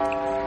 [0.00, 0.43] La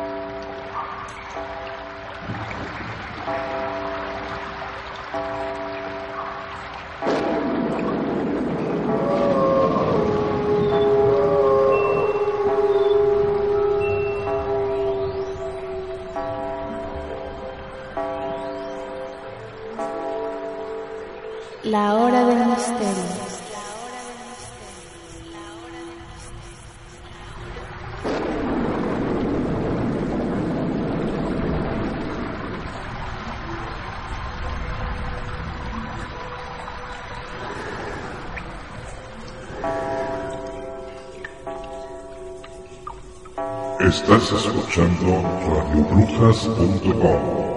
[44.10, 47.57] Estás escuchando radiobrujas.com.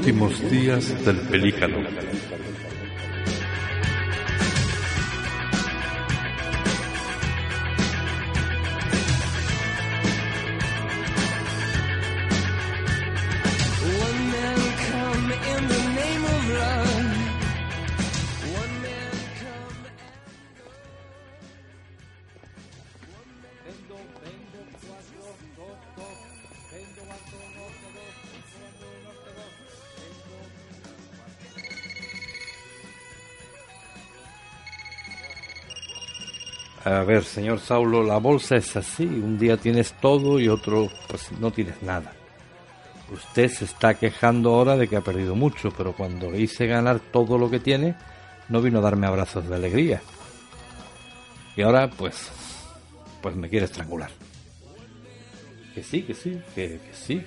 [0.00, 1.76] últimos días del pelícano.
[36.84, 39.04] A ver, señor Saulo, la bolsa es así.
[39.04, 42.12] Un día tienes todo y otro, pues no tienes nada.
[43.12, 47.36] Usted se está quejando ahora de que ha perdido mucho, pero cuando hice ganar todo
[47.36, 47.96] lo que tiene,
[48.48, 50.00] no vino a darme abrazos de alegría.
[51.54, 52.30] Y ahora, pues,
[53.20, 54.10] pues me quiere estrangular.
[55.74, 57.22] Que sí, que sí, que, sí,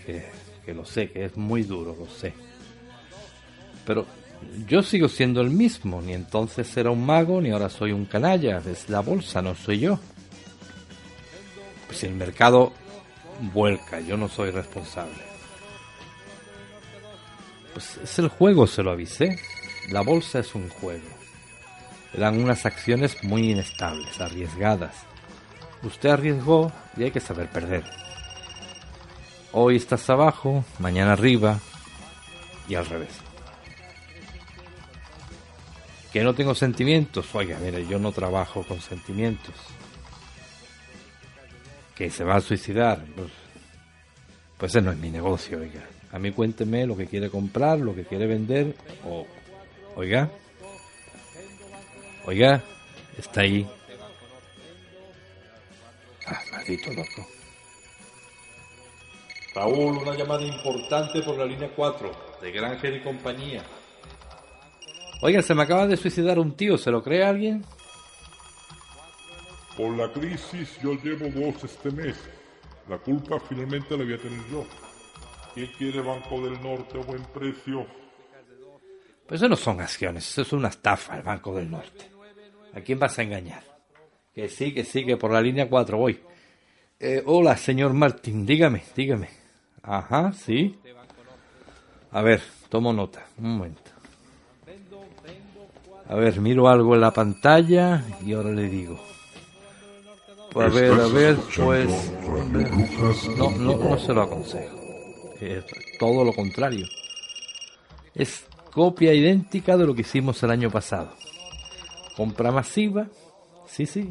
[0.65, 2.33] que lo sé, que es muy duro, lo sé.
[3.85, 4.07] Pero
[4.67, 8.61] yo sigo siendo el mismo, ni entonces era un mago, ni ahora soy un canalla,
[8.69, 9.99] es la bolsa, no soy yo.
[11.87, 12.73] Pues el mercado
[13.53, 15.23] vuelca, yo no soy responsable.
[17.73, 19.39] Pues es el juego, se lo avisé.
[19.89, 21.09] La bolsa es un juego.
[22.13, 24.95] Eran unas acciones muy inestables, arriesgadas.
[25.81, 27.83] Usted arriesgó y hay que saber perder.
[29.51, 31.59] Hoy estás abajo, mañana arriba
[32.67, 33.22] y al revés.
[36.13, 37.33] Que no tengo sentimientos.
[37.33, 39.55] Oiga, mire, yo no trabajo con sentimientos.
[41.95, 43.03] Que se va a suicidar.
[43.15, 43.31] Pues,
[44.59, 45.81] pues ese no es mi negocio, oiga.
[46.11, 48.75] A mí cuénteme lo que quiere comprar, lo que quiere vender.
[49.03, 49.25] O,
[49.95, 50.29] oiga.
[52.25, 52.63] Oiga,
[53.17, 53.67] está ahí.
[56.27, 57.27] Ah, maldito loco.
[59.55, 63.63] Raúl, una llamada importante por la línea 4, de Granger y compañía.
[65.25, 67.63] Oiga, se me acaba de suicidar un tío, ¿se lo cree alguien?
[69.77, 72.17] Por la crisis yo llevo dos este mes.
[72.89, 74.65] La culpa finalmente la voy a tener yo.
[75.53, 77.87] ¿Quién quiere Banco del Norte a buen precio?
[79.25, 82.11] Pues eso no son acciones, eso es una estafa, el Banco del Norte.
[82.73, 83.63] ¿A quién vas a engañar?
[84.35, 86.19] Que sí, que sí, que por la línea 4 voy.
[86.99, 89.29] Eh, hola, señor Martín, dígame, dígame.
[89.83, 90.77] Ajá, sí.
[92.11, 93.82] A ver, tomo nota, un momento.
[96.09, 98.99] A ver, miro algo en la pantalla y ahora le digo.
[100.51, 102.11] Pues a ver, a ver, pues...
[103.37, 104.77] no, no se lo aconsejo.
[105.39, 105.65] Es
[105.99, 106.85] todo lo contrario.
[108.13, 111.13] Es copia idéntica de lo que hicimos el año pasado.
[112.15, 113.07] Compra masiva,
[113.67, 114.09] sí, sí.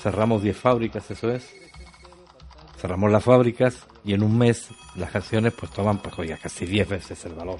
[0.00, 1.50] Cerramos 10 fábricas, eso es.
[2.78, 6.88] Cerramos las fábricas y en un mes las acciones pues toman pues oiga, casi 10
[6.88, 7.58] veces el valor.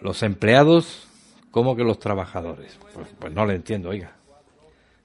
[0.00, 1.08] Los empleados,
[1.50, 2.78] como que los trabajadores.
[2.94, 4.12] Pues, pues no le entiendo, oiga.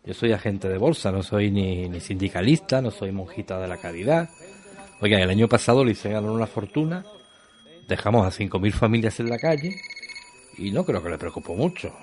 [0.06, 3.78] Yo soy agente de bolsa, no soy ni, ni sindicalista, no soy monjita de la
[3.78, 4.30] caridad.
[5.00, 7.06] Oiga, el año pasado le hice ganar una fortuna,
[7.88, 9.76] dejamos a 5.000 familias en la calle
[10.58, 11.94] y no creo que le preocupo mucho.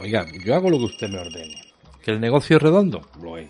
[0.00, 1.72] Oiga, yo hago lo que usted me ordene.
[2.02, 3.00] ¿Que el negocio es redondo?
[3.20, 3.48] Lo es.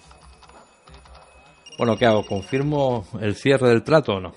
[1.79, 2.25] Bueno, ¿qué hago?
[2.25, 4.35] ¿Confirmo el cierre del trato o no?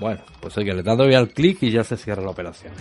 [0.00, 2.72] Bueno, pues oye, le dado ya al clic y ya se cierra la operación.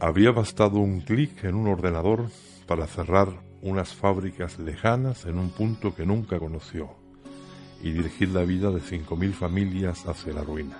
[0.00, 2.26] Había bastado un clic en un ordenador
[2.66, 3.28] para cerrar
[3.62, 7.03] unas fábricas lejanas en un punto que nunca conoció
[7.84, 10.78] y dirigir la vida de 5.000 familias hacia la ruina.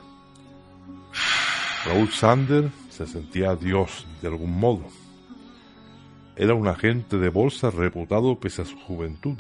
[1.85, 4.85] Raúl Sander se sentía Dios de algún modo.
[6.35, 9.37] Era un agente de bolsa reputado pese a su juventud.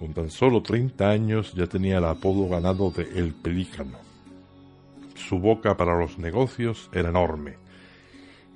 [0.00, 3.98] Con tan solo 30 años ya tenía el apodo ganado de El Pelícano.
[5.14, 7.54] Su boca para los negocios era enorme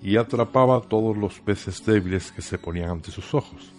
[0.03, 3.78] y atrapaba todos los peces débiles que se ponían ante sus ojos.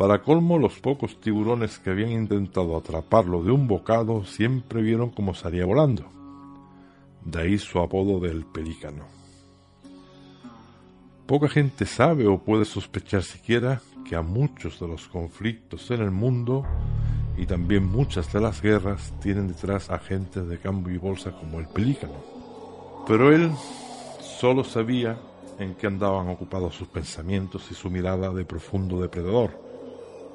[0.00, 5.34] Para colmo, los pocos tiburones que habían intentado atraparlo de un bocado siempre vieron cómo
[5.34, 6.06] salía volando.
[7.22, 9.04] De ahí su apodo del pelícano.
[11.26, 16.10] Poca gente sabe o puede sospechar siquiera que a muchos de los conflictos en el
[16.10, 16.64] mundo
[17.36, 21.68] y también muchas de las guerras tienen detrás agentes de cambio y bolsa como el
[21.68, 22.24] pelícano.
[23.06, 23.50] Pero él
[24.18, 25.18] solo sabía
[25.58, 29.68] en qué andaban ocupados sus pensamientos y su mirada de profundo depredador.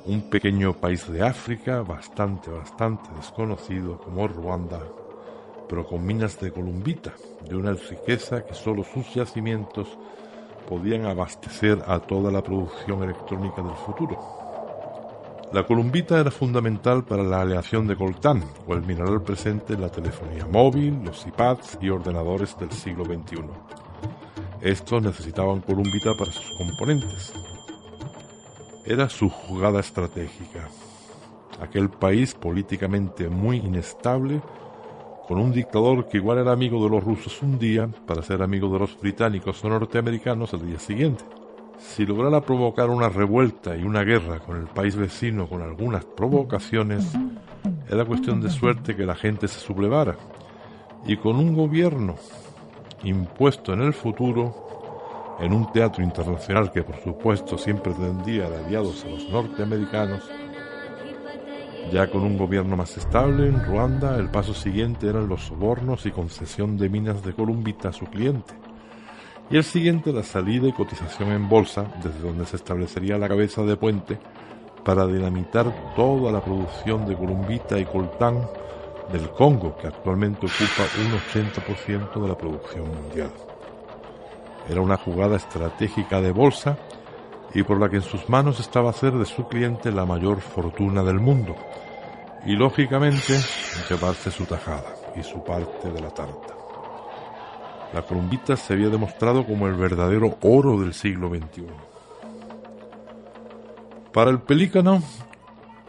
[0.07, 4.79] Un pequeño país de África bastante, bastante desconocido como Ruanda,
[5.67, 7.15] pero con minas de columbita,
[7.49, 9.97] de una riqueza que solo sus yacimientos
[10.69, 14.19] podían abastecer a toda la producción electrónica del futuro.
[15.51, 19.89] La columbita era fundamental para la aleación de coltán, o el mineral presente en la
[19.89, 23.41] telefonía móvil, los iPads y ordenadores del siglo XXI.
[24.61, 27.54] Estos necesitaban columbita para sus componentes.
[28.87, 30.69] Era su jugada estratégica.
[31.59, 34.41] Aquel país políticamente muy inestable,
[35.27, 38.71] con un dictador que igual era amigo de los rusos un día para ser amigo
[38.71, 41.23] de los británicos o norteamericanos el día siguiente.
[41.79, 47.11] Si lograra provocar una revuelta y una guerra con el país vecino con algunas provocaciones,
[47.89, 50.15] era cuestión de suerte que la gente se sublevara.
[51.07, 52.17] Y con un gobierno
[53.03, 54.64] impuesto en el futuro,
[55.39, 60.23] en un teatro internacional que por supuesto siempre tendía de aliados a los norteamericanos,
[61.91, 66.11] ya con un gobierno más estable en Ruanda, el paso siguiente eran los sobornos y
[66.11, 68.53] concesión de minas de columbita a su cliente.
[69.51, 73.61] Y el siguiente la salida y cotización en bolsa, desde donde se establecería la cabeza
[73.61, 74.17] de puente
[74.83, 78.47] para dinamitar toda la producción de columbita y coltán
[79.11, 83.29] del Congo, que actualmente ocupa un 80% de la producción mundial.
[84.69, 86.77] Era una jugada estratégica de bolsa
[87.53, 91.03] y por la que en sus manos estaba hacer de su cliente la mayor fortuna
[91.03, 91.55] del mundo
[92.45, 93.39] y lógicamente
[93.89, 96.53] llevarse su tajada y su parte de la tarta.
[97.93, 101.65] La columbita se había demostrado como el verdadero oro del siglo XXI.
[104.11, 105.01] Para el pelícano,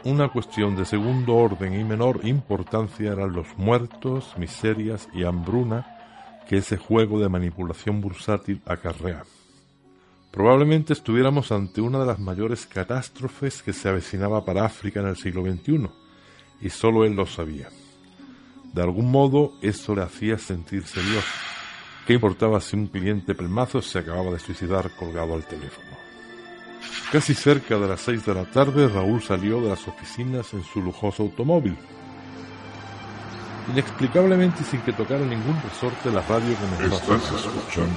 [0.05, 5.96] una cuestión de segundo orden y menor importancia eran los muertos, miserias y hambruna
[6.49, 9.25] que ese juego de manipulación bursátil acarrea.
[10.31, 15.17] Probablemente estuviéramos ante una de las mayores catástrofes que se avecinaba para África en el
[15.17, 15.89] siglo XXI,
[16.61, 17.69] y solo él lo sabía.
[18.73, 21.25] De algún modo eso le hacía sentirse Dios.
[22.07, 25.97] ¿Qué importaba si un cliente pelmazo se acababa de suicidar colgado al teléfono?
[27.11, 30.83] Casi cerca de las seis de la tarde, Raúl salió de las oficinas en su
[30.83, 31.77] lujoso automóvil.
[33.69, 37.97] Inexplicablemente y sin que tocara ningún resorte, la radio comenzó a Estás escuchando.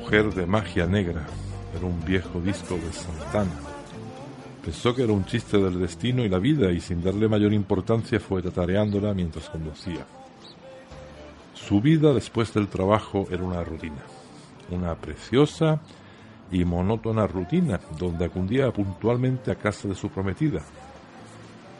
[0.00, 1.26] Mujer de magia negra.
[1.76, 3.75] Era un viejo disco de Santana.
[4.66, 8.18] Pensó que era un chiste del destino y la vida y sin darle mayor importancia
[8.18, 10.04] fue tatareándola mientras conducía.
[11.54, 14.02] Su vida después del trabajo era una rutina,
[14.72, 15.80] una preciosa
[16.50, 20.62] y monótona rutina donde acudía puntualmente a casa de su prometida.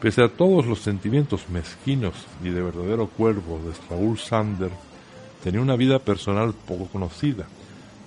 [0.01, 4.71] Pese a todos los sentimientos mezquinos y de verdadero cuervo de Raúl Sander,
[5.43, 7.47] tenía una vida personal poco conocida,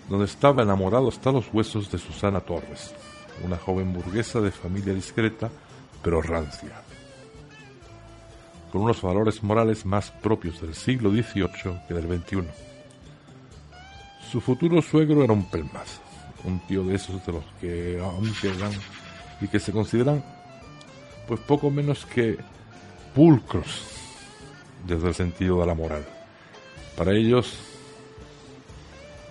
[0.08, 2.94] donde estaba enamorado hasta los huesos de Susana Torres,
[3.44, 5.50] una joven burguesa de familia discreta
[6.02, 6.82] pero rancia,
[8.72, 12.44] con unos valores morales más propios del siglo XVIII que del XXI.
[14.30, 16.00] Su futuro suegro era un pelmazo,
[16.44, 18.72] un tío de esos de los que aún quedan
[19.40, 20.24] y que se consideran
[21.26, 22.38] pues poco menos que
[23.14, 23.82] pulcros
[24.86, 26.06] desde el sentido de la moral.
[26.96, 27.58] Para ellos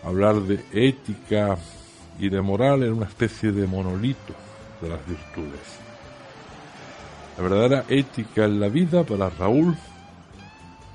[0.04, 1.58] hablar de ética
[2.20, 4.34] y de moral era una especie de monolito
[4.82, 5.80] de las virtudes.
[7.38, 9.76] La verdadera ética en la vida para Raúl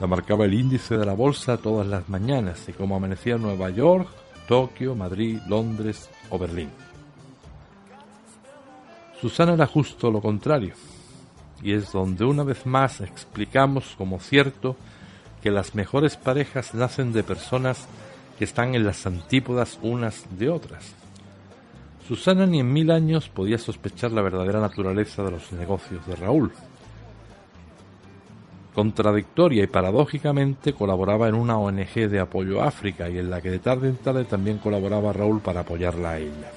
[0.00, 4.08] La marcaba el índice de la bolsa todas las mañanas y como amanecía Nueva York,
[4.48, 6.68] Tokio, Madrid, Londres o Berlín.
[9.20, 10.74] Susana era justo lo contrario,
[11.62, 14.76] y es donde una vez más explicamos como cierto
[15.42, 17.86] que las mejores parejas nacen de personas
[18.38, 20.92] que están en las antípodas unas de otras.
[22.06, 26.52] Susana ni en mil años podía sospechar la verdadera naturaleza de los negocios de Raúl.
[28.75, 33.50] Contradictoria y paradójicamente colaboraba en una ONG de apoyo a África y en la que
[33.50, 36.52] de tarde en tarde también colaboraba Raúl para apoyarla a ella.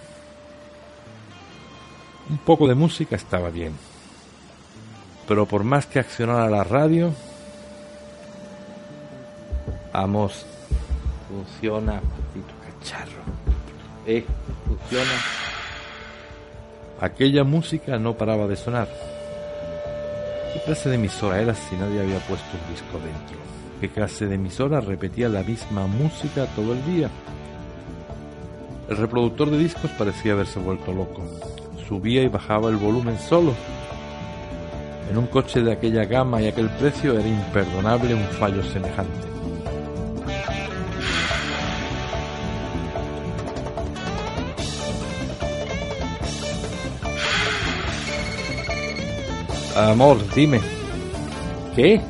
[2.30, 3.72] Un poco de música estaba bien,
[5.28, 7.14] pero por más que accionara la radio,
[9.94, 10.46] vamos,
[11.30, 13.24] funciona, maldito cacharro,
[14.08, 14.26] eh,
[14.66, 15.12] funciona.
[17.00, 18.88] Aquella música no paraba de sonar.
[20.54, 23.38] ¿Qué clase de emisora era si nadie había puesto un disco dentro?
[23.80, 27.10] ¿Qué clase de emisora repetía la misma música todo el día?
[28.90, 31.22] El reproductor de discos parecía haberse vuelto loco.
[31.88, 33.54] Subía y bajaba el volumen solo.
[35.12, 39.37] En un coche de aquella gama y aquel precio era imperdonable un fallo semejante.
[49.78, 50.60] Amor, dime.
[51.76, 52.02] ¿Qué?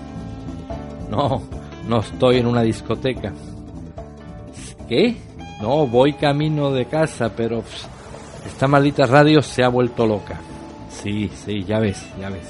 [1.10, 1.44] No,
[1.86, 3.34] no estoy en una discoteca.
[4.88, 5.18] ¿Qué?
[5.62, 7.90] No, voy camino de casa, pero pss,
[8.46, 10.40] esta maldita radio se ha vuelto loca.
[10.90, 12.48] Sí, sí, ya ves, ya ves.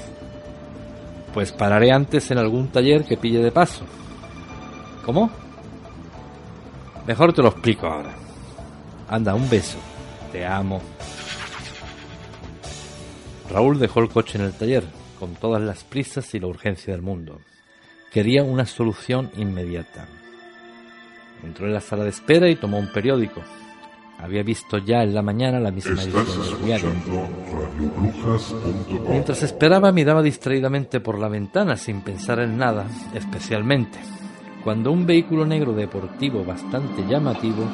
[1.34, 3.84] Pues pararé antes en algún taller que pille de paso.
[5.04, 5.30] ¿Cómo?
[7.08, 8.14] Mejor te lo explico ahora.
[9.08, 9.78] Anda, un beso.
[10.30, 10.80] Te amo.
[13.50, 14.84] Raúl dejó el coche en el taller,
[15.18, 17.40] con todas las prisas y la urgencia del mundo.
[18.12, 20.06] Quería una solución inmediata.
[21.44, 23.42] Entró en la sala de espera y tomó un periódico.
[24.18, 26.92] Había visto ya en la mañana la misma edición del diario.
[29.08, 33.98] Mientras esperaba miraba distraídamente por la ventana sin pensar en nada, especialmente
[34.68, 37.64] cuando un vehículo negro deportivo bastante llamativo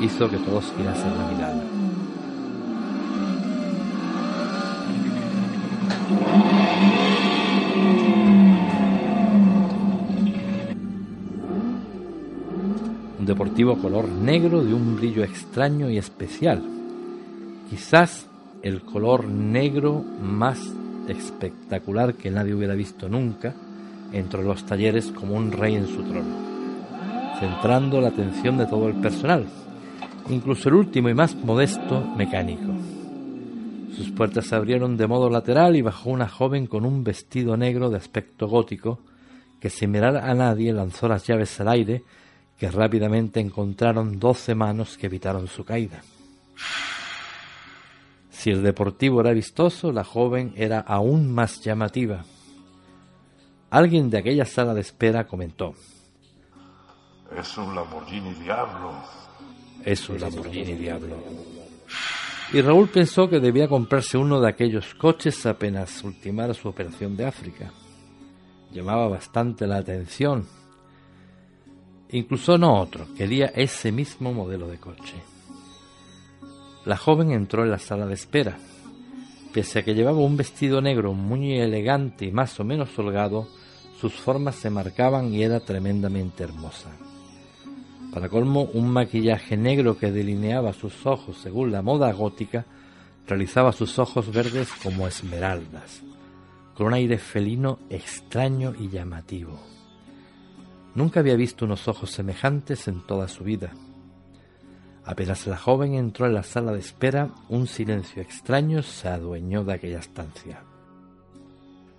[0.00, 1.77] hizo que todos girasen la mirada.
[13.28, 16.62] Deportivo color negro de un brillo extraño y especial.
[17.70, 18.26] Quizás
[18.62, 20.58] el color negro más
[21.06, 23.54] espectacular que nadie hubiera visto nunca
[24.12, 26.34] entre los talleres como un rey en su trono,
[27.38, 29.46] centrando la atención de todo el personal,
[30.30, 32.72] incluso el último y más modesto mecánico.
[33.94, 37.90] Sus puertas se abrieron de modo lateral y bajó una joven con un vestido negro
[37.90, 39.00] de aspecto gótico
[39.60, 42.04] que sin mirar a nadie lanzó las llaves al aire
[42.58, 46.02] que rápidamente encontraron doce manos que evitaron su caída.
[48.30, 52.24] Si el deportivo era vistoso, la joven era aún más llamativa.
[53.70, 55.74] Alguien de aquella sala de espera comentó.
[57.36, 58.92] Es un Lamborghini Diablo.
[59.84, 61.16] Es un Lamborghini Diablo.
[62.52, 67.26] Y Raúl pensó que debía comprarse uno de aquellos coches apenas ultimara su operación de
[67.26, 67.70] África.
[68.72, 70.46] Llamaba bastante la atención.
[72.10, 75.14] Incluso no otro, quería ese mismo modelo de coche.
[76.86, 78.56] La joven entró en la sala de espera.
[79.52, 83.46] Pese a que llevaba un vestido negro muy elegante y más o menos holgado,
[84.00, 86.90] sus formas se marcaban y era tremendamente hermosa.
[88.12, 92.64] Para colmo, un maquillaje negro que delineaba sus ojos según la moda gótica
[93.26, 96.02] realizaba sus ojos verdes como esmeraldas,
[96.74, 99.77] con un aire felino extraño y llamativo.
[100.98, 103.70] Nunca había visto unos ojos semejantes en toda su vida.
[105.04, 109.74] Apenas la joven entró en la sala de espera, un silencio extraño se adueñó de
[109.74, 110.64] aquella estancia.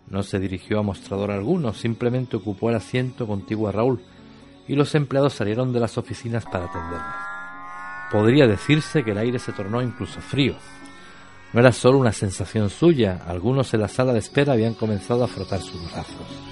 [0.10, 4.02] No se dirigió a mostrador alguno, simplemente ocupó el asiento contiguo a Raúl,
[4.68, 8.10] y los empleados salieron de las oficinas para atenderla.
[8.12, 10.56] Podría decirse que el aire se tornó incluso frío.
[11.54, 15.30] No era solo una sensación suya, algunos en la sala de espera habían comenzado a
[15.30, 16.49] frotar sus brazos.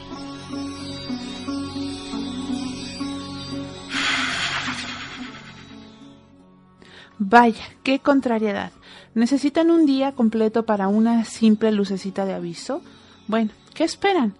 [7.19, 8.71] Vaya, qué contrariedad.
[9.15, 12.83] ¿Necesitan un día completo para una simple lucecita de aviso?
[13.27, 14.35] Bueno, ¿qué esperan?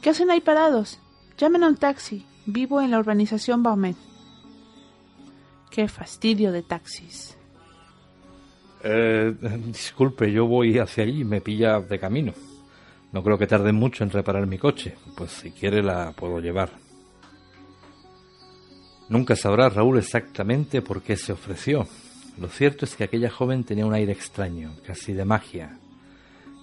[0.00, 0.98] ¿Qué hacen ahí parados?
[1.36, 2.24] Llamen a un taxi.
[2.46, 3.96] Vivo en la urbanización Baumet.
[5.70, 7.36] Qué fastidio de taxis.
[8.82, 9.34] Eh,
[9.66, 12.32] disculpe, yo voy hacia allí, me pilla de camino.
[13.12, 16.70] No creo que tarde mucho en reparar mi coche, pues si quiere la puedo llevar.
[19.08, 21.86] Nunca sabrá Raúl exactamente por qué se ofreció.
[22.38, 25.78] Lo cierto es que aquella joven tenía un aire extraño, casi de magia,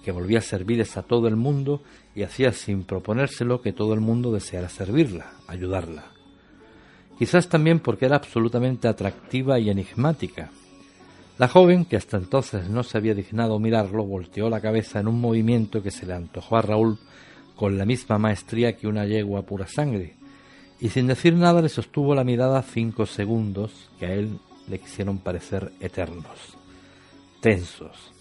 [0.04, 1.82] que volvía a servirles a todo el mundo
[2.14, 6.04] y hacía sin proponérselo que todo el mundo deseara servirla, ayudarla.
[7.18, 10.50] Quizás también porque era absolutamente atractiva y enigmática.
[11.38, 15.20] La joven, que hasta entonces no se había dignado mirarlo, volteó la cabeza en un
[15.20, 16.98] movimiento que se le antojó a Raúl
[17.56, 20.14] con la misma maestría que una yegua pura sangre,
[20.80, 24.38] y sin decir nada le sostuvo la mirada cinco segundos que a él
[24.68, 26.56] le quisieron parecer eternos,
[27.40, 28.12] tensos,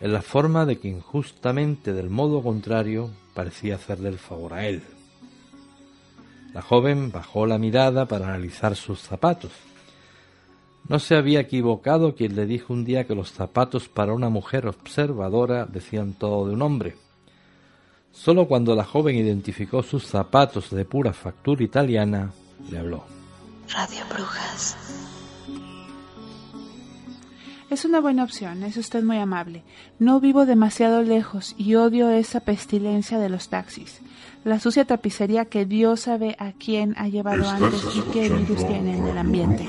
[0.00, 4.82] en la forma de que injustamente del modo contrario parecía hacerle el favor a él.
[6.52, 9.50] La joven bajó la mirada para analizar sus zapatos.
[10.88, 14.66] No se había equivocado quien le dijo un día que los zapatos para una mujer
[14.66, 16.96] observadora decían todo de un hombre.
[18.12, 22.32] Solo cuando la joven identificó sus zapatos de pura factura italiana,
[22.70, 23.04] le habló.
[23.68, 24.76] Radio Brujas.
[27.74, 29.64] Es una buena opción, es usted muy amable.
[29.98, 34.00] No vivo demasiado lejos y odio esa pestilencia de los taxis.
[34.44, 38.96] La sucia tapicería que Dios sabe a quién ha llevado antes y qué virus tiene
[38.96, 39.66] en el ambiente.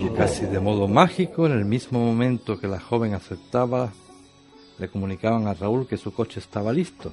[0.00, 3.92] Y casi de modo mágico, en el mismo momento que la joven aceptaba,
[4.76, 7.12] le comunicaban a Raúl que su coche estaba listo.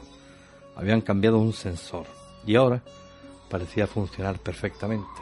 [0.75, 2.08] Habían cambiado un sensor
[2.48, 2.82] y ahora
[3.48, 5.22] parecía funcionar perfectamente.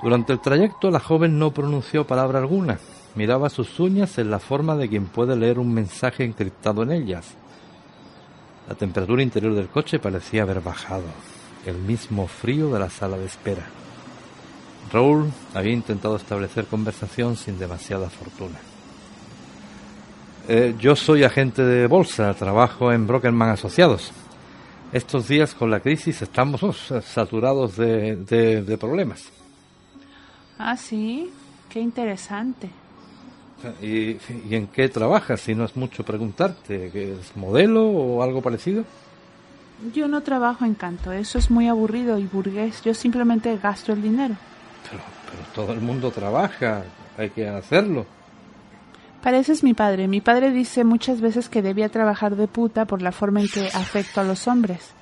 [0.00, 2.78] Durante el trayecto la joven no pronunció palabra alguna.
[3.16, 7.26] Miraba sus uñas en la forma de quien puede leer un mensaje encriptado en ellas.
[8.68, 11.04] La temperatura interior del coche parecía haber bajado,
[11.64, 13.64] el mismo frío de la sala de espera.
[14.92, 18.58] Raúl había intentado establecer conversación sin demasiada fortuna.
[20.48, 24.12] Eh, yo soy agente de bolsa, trabajo en Brokerman Asociados.
[24.92, 29.24] Estos días con la crisis estamos oh, saturados de, de- de problemas.
[30.58, 31.30] Ah, sí,
[31.68, 32.70] qué interesante.
[33.82, 35.40] ¿Y, ¿Y en qué trabajas?
[35.40, 38.84] Si no es mucho preguntarte, ¿que ¿es modelo o algo parecido?
[39.94, 42.82] Yo no trabajo en canto, eso es muy aburrido y burgués.
[42.82, 44.36] Yo simplemente gasto el dinero.
[44.90, 46.84] Pero, pero todo el mundo trabaja,
[47.18, 48.06] hay que hacerlo.
[49.22, 50.06] Pareces mi padre.
[50.06, 53.66] Mi padre dice muchas veces que debía trabajar de puta por la forma en que
[53.68, 54.92] afecto a los hombres.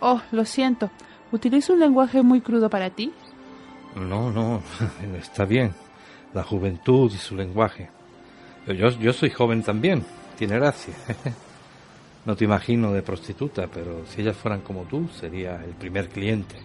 [0.00, 0.90] Oh, lo siento.
[1.30, 3.12] ¿Utilizo un lenguaje muy crudo para ti?
[3.94, 4.62] No, no,
[5.18, 5.72] está bien.
[6.34, 7.90] La juventud y su lenguaje.
[8.66, 10.04] Yo, yo soy joven también,
[10.36, 10.94] tiene gracia.
[12.26, 16.56] No te imagino de prostituta, pero si ellas fueran como tú, sería el primer cliente.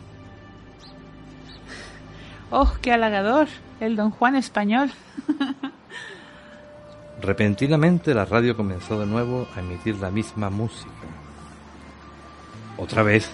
[2.52, 3.48] Oh, qué halagador.
[3.80, 4.92] El don Juan español.
[7.22, 10.92] Repentinamente la radio comenzó de nuevo a emitir la misma música.
[12.78, 13.30] Otra vez,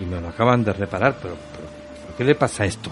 [0.00, 1.68] y me lo acaban de reparar, pero, pero,
[2.02, 2.90] ¿pero ¿qué le pasa a esto?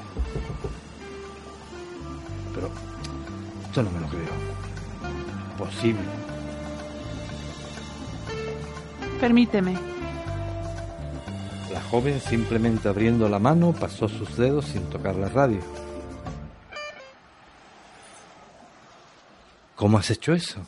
[3.78, 4.32] Esto no me lo creo.
[5.56, 6.00] Posible.
[9.20, 9.76] Permíteme.
[11.72, 15.60] La joven simplemente abriendo la mano pasó sus dedos sin tocar la radio.
[19.76, 20.60] ¿Cómo has hecho eso?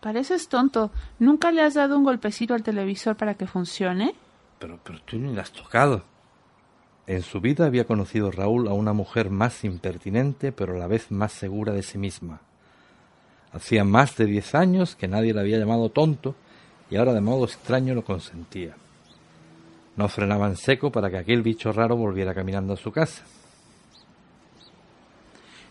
[0.00, 0.90] Pareces tonto.
[1.18, 4.14] ¿Nunca le has dado un golpecito al televisor para que funcione?
[4.58, 6.15] Pero, pero tú ni la has tocado.
[7.06, 11.10] En su vida había conocido Raúl a una mujer más impertinente, pero a la vez
[11.10, 12.40] más segura de sí misma.
[13.52, 16.34] Hacía más de diez años que nadie le había llamado tonto
[16.90, 18.74] y ahora de modo extraño lo consentía.
[19.96, 23.22] No frenaba en seco para que aquel bicho raro volviera caminando a su casa.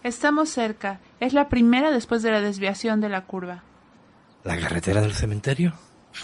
[0.03, 0.99] Estamos cerca.
[1.19, 3.63] Es la primera después de la desviación de la curva.
[4.43, 5.73] ¿La carretera del cementerio?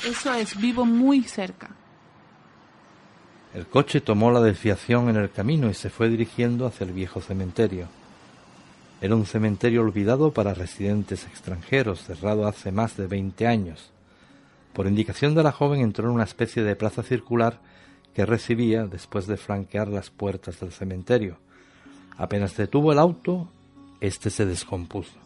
[0.07, 1.71] Eso es, vivo muy cerca.
[3.53, 7.19] El coche tomó la desviación en el camino y se fue dirigiendo hacia el viejo
[7.19, 7.87] cementerio.
[9.01, 13.91] Era un cementerio olvidado para residentes extranjeros, cerrado hace más de veinte años.
[14.73, 17.59] Por indicación de la joven entró en una especie de plaza circular
[18.13, 21.37] que recibía después de flanquear las puertas del cementerio.
[22.17, 23.49] Apenas detuvo el auto,
[23.99, 25.17] este se descompuso.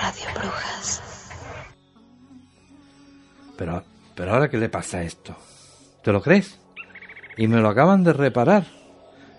[0.00, 1.02] Radio Brujas.
[3.56, 5.34] Pero, pero ahora qué le pasa a esto?
[6.02, 6.58] ¿Te lo crees?
[7.36, 8.64] Y me lo acaban de reparar.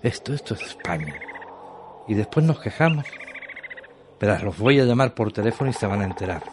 [0.01, 1.19] Esto, esto es España.
[2.07, 3.05] Y después nos quejamos.
[4.19, 6.43] Verás, los voy a llamar por teléfono y se van a enterar.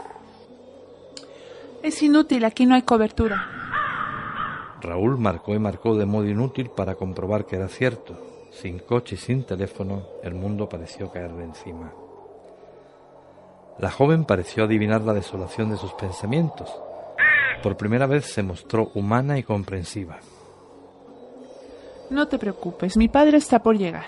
[1.83, 3.61] Es inútil, aquí no hay cobertura.
[4.81, 8.49] Raúl marcó y marcó de modo inútil para comprobar que era cierto.
[8.51, 11.93] Sin coche y sin teléfono, el mundo pareció caerle encima.
[13.79, 16.71] La joven pareció adivinar la desolación de sus pensamientos.
[17.63, 20.19] Por primera vez se mostró humana y comprensiva.
[22.11, 24.07] No te preocupes, mi padre está por llegar.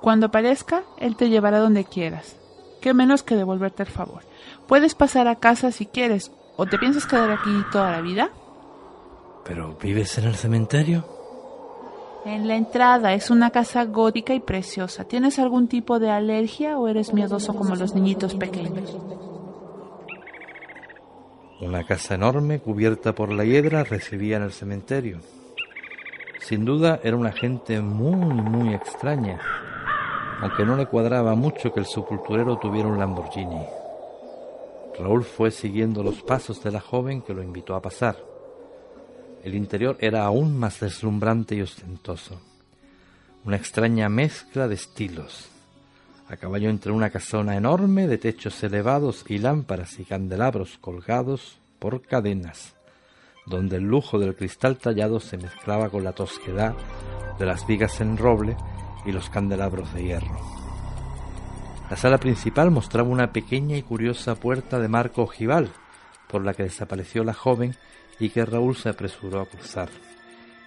[0.00, 2.36] Cuando aparezca, él te llevará donde quieras.
[2.80, 4.22] Qué menos que devolverte el favor.
[4.68, 8.30] Puedes pasar a casa si quieres, o te piensas quedar aquí toda la vida.
[9.44, 11.04] ¿Pero vives en el cementerio?
[12.24, 15.04] En la entrada es una casa gótica y preciosa.
[15.04, 18.96] ¿Tienes algún tipo de alergia o eres miedoso como los niñitos pequeños?
[21.60, 25.20] Una casa enorme cubierta por la hiedra recibía en el cementerio.
[26.40, 29.40] Sin duda era una gente muy, muy extraña,
[30.40, 33.64] aunque no le cuadraba mucho que el sepulturero tuviera un Lamborghini.
[34.98, 38.16] Raúl fue siguiendo los pasos de la joven que lo invitó a pasar.
[39.44, 42.40] El interior era aún más deslumbrante y ostentoso.
[43.44, 45.53] Una extraña mezcla de estilos.
[46.28, 52.00] A caballo entre una casona enorme de techos elevados y lámparas y candelabros colgados por
[52.00, 52.74] cadenas,
[53.46, 56.74] donde el lujo del cristal tallado se mezclaba con la tosquedad
[57.38, 58.56] de las vigas en roble
[59.04, 60.38] y los candelabros de hierro.
[61.90, 65.70] La sala principal mostraba una pequeña y curiosa puerta de marco ojival,
[66.28, 67.76] por la que desapareció la joven
[68.18, 69.90] y que Raúl se apresuró a cruzar.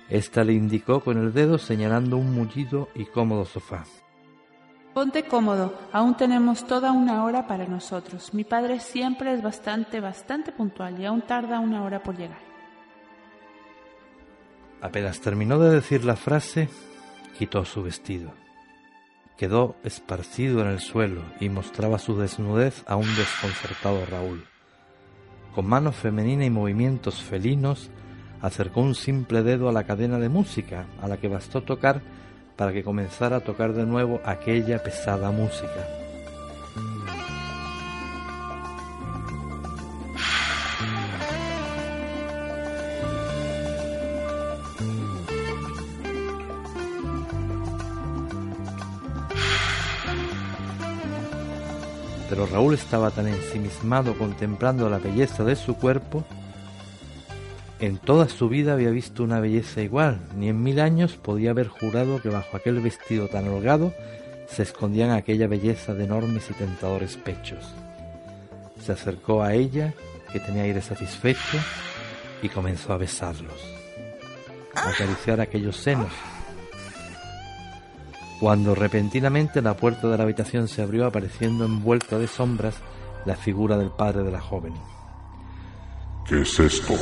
[0.09, 3.85] Esta le indicó con el dedo señalando un mullido y cómodo sofá.
[4.97, 8.33] Ponte cómodo, aún tenemos toda una hora para nosotros.
[8.33, 12.39] Mi padre siempre es bastante, bastante puntual y aún tarda una hora por llegar.
[14.81, 16.67] Apenas terminó de decir la frase,
[17.37, 18.31] quitó su vestido.
[19.37, 24.45] Quedó esparcido en el suelo y mostraba su desnudez a un desconcertado Raúl.
[25.53, 27.91] Con mano femenina y movimientos felinos,
[28.41, 32.01] acercó un simple dedo a la cadena de música, a la que bastó tocar
[32.57, 35.87] para que comenzara a tocar de nuevo aquella pesada música.
[52.29, 56.25] Pero Raúl estaba tan ensimismado contemplando la belleza de su cuerpo,
[57.79, 61.67] en toda su vida había visto una belleza igual, ni en mil años podía haber
[61.67, 63.93] jurado que bajo aquel vestido tan holgado
[64.47, 67.65] se escondían aquella belleza de enormes y tentadores pechos.
[68.79, 69.93] Se acercó a ella,
[70.31, 71.57] que tenía aire satisfecho,
[72.41, 73.59] y comenzó a besarlos,
[74.73, 76.11] a acariciar aquellos senos.
[78.39, 82.75] Cuando repentinamente la puerta de la habitación se abrió apareciendo envuelta de sombras
[83.25, 84.73] la figura del padre de la joven.
[86.27, 86.93] ¿Qué es esto?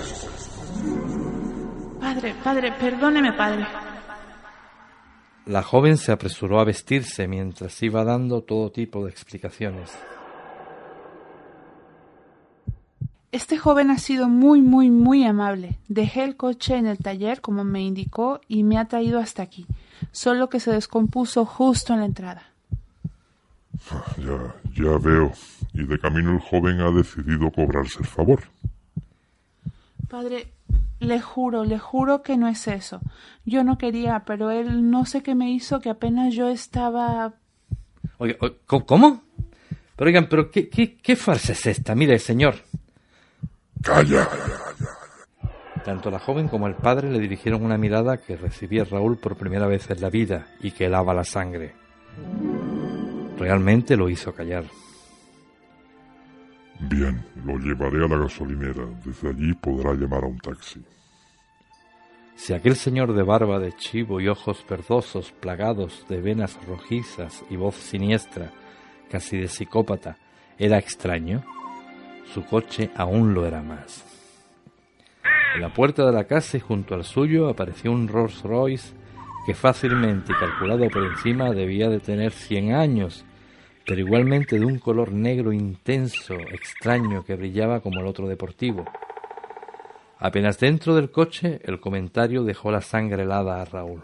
[2.00, 3.66] Padre, padre, perdóneme, padre.
[5.46, 9.92] La joven se apresuró a vestirse mientras iba dando todo tipo de explicaciones.
[13.32, 15.78] Este joven ha sido muy, muy, muy amable.
[15.90, 19.68] Dejé el coche en el taller como me indicó y me ha traído hasta aquí,
[20.12, 22.44] solo que se descompuso justo en la entrada.
[24.18, 25.34] Ya, ya veo.
[25.74, 28.44] Y de camino el joven ha decidido cobrarse el favor.
[30.08, 30.48] Padre,
[31.00, 33.02] le juro, le juro que no es eso.
[33.46, 37.34] Yo no quería, pero él no sé qué me hizo que apenas yo estaba...
[38.18, 39.22] Oiga, o- ¿cómo- ¿cómo?
[39.96, 41.96] Pero oigan, pero ¿qué, qué, qué farsa es esta?
[41.96, 42.56] Mire, señor.
[43.82, 44.28] ¡Calla!
[45.84, 49.68] Tanto la joven como el padre le dirigieron una mirada que recibía Raúl por primera
[49.68, 51.76] vez en la vida y que helaba la sangre.
[53.38, 54.64] Realmente lo hizo callar.
[56.80, 58.86] Bien, lo llevaré a la gasolinera.
[59.04, 60.84] Desde allí podrá llamar a un taxi.
[62.36, 67.56] Si aquel señor de barba de chivo y ojos verdosos plagados de venas rojizas y
[67.56, 68.52] voz siniestra,
[69.10, 70.18] casi de psicópata,
[70.58, 71.44] era extraño,
[72.34, 74.04] su coche aún lo era más.
[75.56, 78.94] En la puerta de la casa y junto al suyo apareció un Rolls Royce
[79.46, 83.24] que fácilmente calculado por encima debía de tener cien años,
[83.86, 88.86] pero igualmente de un color negro intenso, extraño, que brillaba como el otro deportivo.
[90.18, 94.02] Apenas dentro del coche, el comentario dejó la sangre helada a Raúl.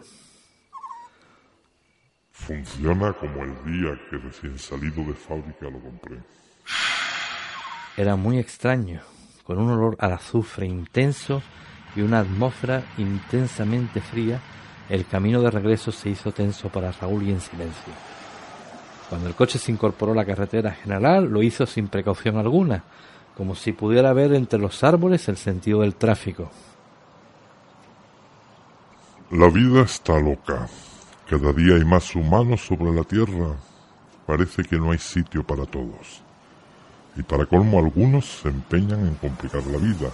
[2.31, 6.17] Funciona como el día que recién salido de fábrica lo compré.
[7.97, 9.01] Era muy extraño,
[9.43, 11.41] con un olor al azufre intenso
[11.95, 14.39] y una atmósfera intensamente fría,
[14.89, 18.10] el camino de regreso se hizo tenso para Raúl y en silencio.
[19.11, 22.81] Cuando el coche se incorporó a la carretera general, lo hizo sin precaución alguna,
[23.35, 26.49] como si pudiera ver entre los árboles el sentido del tráfico.
[29.31, 30.65] La vida está loca.
[31.29, 33.57] Cada día hay más humanos sobre la Tierra.
[34.25, 36.21] Parece que no hay sitio para todos.
[37.17, 40.09] Y para colmo algunos se empeñan en complicar la vida,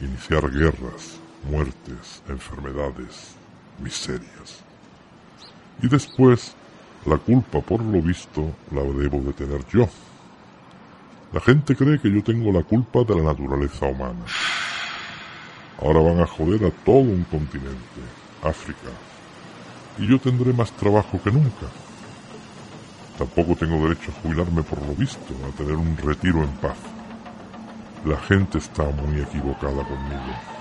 [0.00, 3.36] iniciar guerras, muertes, enfermedades.
[3.82, 4.64] miserias.
[5.82, 6.56] Y después,
[7.06, 9.88] la culpa por lo visto la debo de tener yo.
[11.32, 14.24] La gente cree que yo tengo la culpa de la naturaleza humana.
[15.82, 18.00] Ahora van a joder a todo un continente,
[18.42, 18.88] África.
[19.98, 21.66] Y yo tendré más trabajo que nunca.
[23.18, 26.78] Tampoco tengo derecho a jubilarme por lo visto, a tener un retiro en paz.
[28.04, 30.53] La gente está muy equivocada conmigo.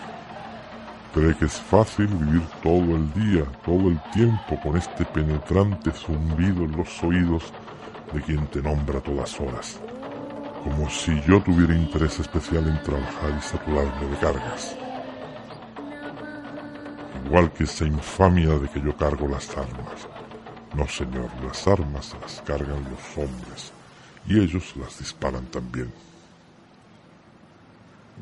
[1.13, 6.63] Cree que es fácil vivir todo el día, todo el tiempo con este penetrante zumbido
[6.63, 7.54] en los oídos
[8.12, 9.80] de quien te nombra a todas horas.
[10.63, 14.76] Como si yo tuviera interés especial en trabajar y saturarme de cargas.
[17.26, 20.08] Igual que esa infamia de que yo cargo las armas.
[20.76, 23.71] No, señor, las armas las cargan los hombres
[24.26, 25.91] y ellos las disparan también.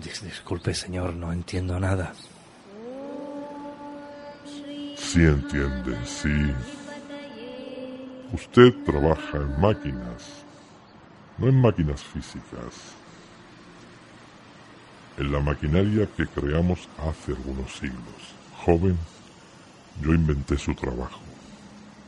[0.03, 2.13] Dis- disculpe, señor, no entiendo nada.
[5.01, 6.53] Sí entienden, sí.
[8.31, 10.45] Usted trabaja en máquinas,
[11.37, 12.93] no en máquinas físicas.
[15.17, 18.35] En la maquinaria que creamos hace algunos siglos.
[18.65, 18.97] Joven,
[20.01, 21.19] yo inventé su trabajo.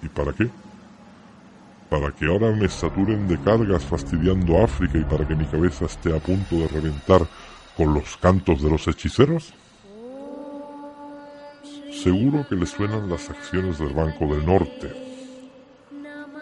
[0.01, 0.49] ¿Y para qué?
[1.89, 6.15] ¿Para que ahora me saturen de cargas fastidiando África y para que mi cabeza esté
[6.15, 7.27] a punto de reventar
[7.75, 9.53] con los cantos de los hechiceros?
[12.01, 14.91] Seguro que le suenan las acciones del Banco del Norte.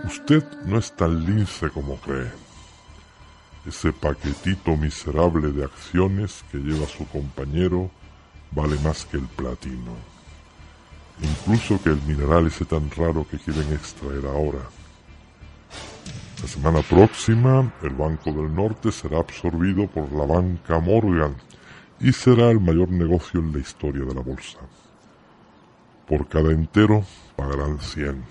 [0.06, 2.32] Usted no es tan lince como cree.
[3.66, 7.92] Ese paquetito miserable de acciones que lleva su compañero
[8.52, 9.94] vale más que el platino.
[11.22, 14.62] Incluso que el mineral ese tan raro que quieren extraer ahora.
[16.42, 21.36] La semana próxima, el Banco del Norte será absorbido por la banca Morgan
[22.00, 24.58] y será el mayor negocio en la historia de la bolsa.
[26.12, 27.06] Por cada entero
[27.38, 28.21] pagarán 100.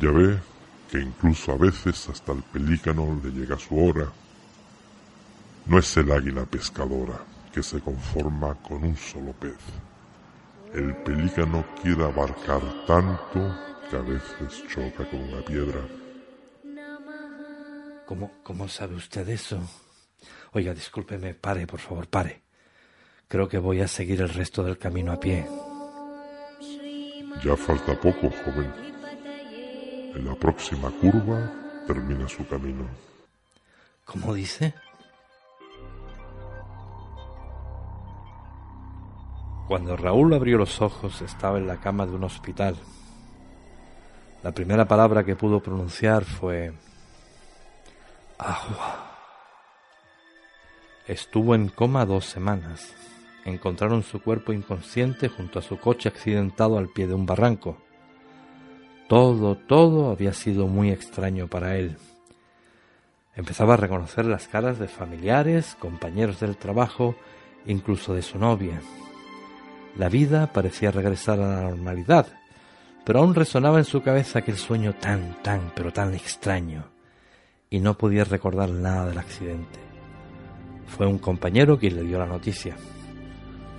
[0.00, 0.38] Ya ve
[0.90, 4.10] que incluso a veces hasta el pelícano le llega su hora.
[5.66, 7.20] No es el águila pescadora
[7.52, 9.58] que se conforma con un solo pez.
[10.72, 13.54] El pelícano quiere abarcar tanto
[13.90, 15.80] que a veces choca con una piedra.
[18.06, 19.60] ¿Cómo, ¿Cómo sabe usted eso?
[20.52, 22.47] Oiga, discúlpeme, pare, por favor, pare.
[23.28, 25.46] Creo que voy a seguir el resto del camino a pie.
[27.44, 28.72] Ya falta poco, joven.
[30.14, 31.52] En la próxima curva
[31.86, 32.88] termina su camino.
[34.06, 34.72] ¿Cómo dice?
[39.68, 42.76] Cuando Raúl abrió los ojos estaba en la cama de un hospital.
[44.42, 46.72] La primera palabra que pudo pronunciar fue
[48.38, 49.04] agua.
[51.06, 52.94] Estuvo en coma dos semanas.
[53.48, 57.78] Encontraron su cuerpo inconsciente junto a su coche accidentado al pie de un barranco.
[59.08, 61.96] Todo, todo había sido muy extraño para él.
[63.34, 67.14] Empezaba a reconocer las caras de familiares, compañeros del trabajo,
[67.64, 68.82] incluso de su novia.
[69.96, 72.26] La vida parecía regresar a la normalidad,
[73.06, 76.84] pero aún resonaba en su cabeza aquel sueño tan, tan, pero tan extraño,
[77.70, 79.78] y no podía recordar nada del accidente.
[80.86, 82.76] Fue un compañero quien le dio la noticia.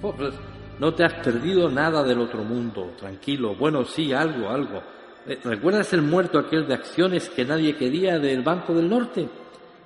[0.01, 0.33] Pues,
[0.79, 3.55] no te has perdido nada del otro mundo, tranquilo.
[3.55, 4.81] Bueno, sí, algo, algo.
[5.27, 9.27] Eh, ¿Recuerdas el muerto aquel de acciones que nadie quería del Banco del Norte?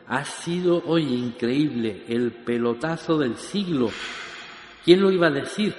[0.08, 3.90] Ha sido hoy increíble, el pelotazo del siglo.
[4.86, 5.74] ¿Quién lo iba a decir?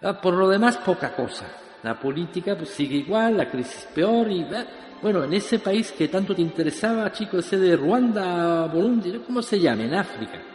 [0.00, 1.46] Ah, por lo demás, poca cosa.
[1.82, 4.42] La política pues, sigue igual, la crisis peor y...
[4.44, 4.64] ah,
[5.02, 9.20] Bueno, en ese país que tanto te interesaba, chico, ese de Ruanda, Burundi.
[9.26, 9.82] ¿cómo se llama?
[9.82, 10.51] En África.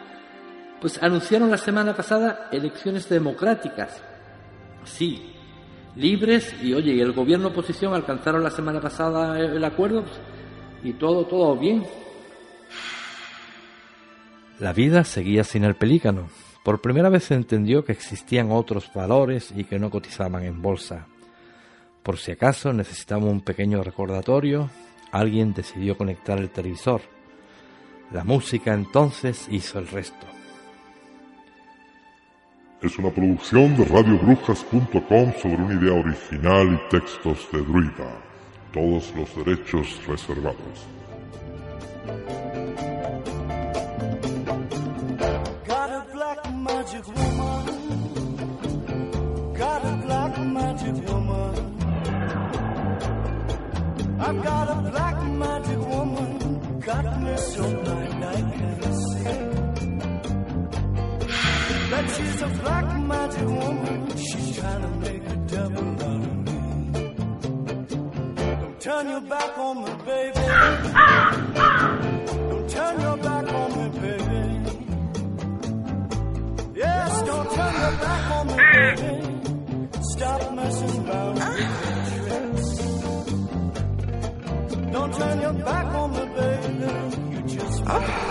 [0.80, 4.00] Pues anunciaron la semana pasada elecciones democráticas.
[4.84, 5.34] Sí,
[5.96, 10.20] libres y oye, y el gobierno oposición alcanzaron la semana pasada el acuerdo pues,
[10.84, 11.84] y todo, todo bien.
[14.60, 16.28] La vida seguía sin el pelícano.
[16.64, 21.06] Por primera vez se entendió que existían otros valores y que no cotizaban en bolsa.
[22.02, 24.70] Por si acaso necesitaba un pequeño recordatorio,
[25.12, 27.02] alguien decidió conectar el televisor.
[28.12, 30.37] La música entonces hizo el resto.
[32.80, 38.22] Es una producción de radiobrujas.com sobre una idea original y textos de Druida.
[38.72, 40.86] Todos los derechos reservados.
[62.48, 64.16] a black magic woman.
[64.16, 66.58] She's trying to make a devil out of me.
[68.60, 70.40] Don't turn your back on me, baby.
[72.50, 74.38] Don't turn your back on me, baby.
[76.76, 79.12] Yes, don't turn your back on me, baby.
[80.12, 82.68] Stop messing around with your tricks.
[84.92, 86.90] Don't turn your back on me, baby.
[87.34, 88.27] You just.